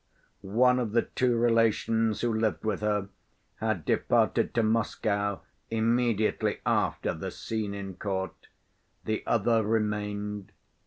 [0.41, 3.09] One of the two relations who lived with her
[3.57, 8.47] had departed to Moscow immediately after the scene in court,
[9.05, 10.53] the other remained.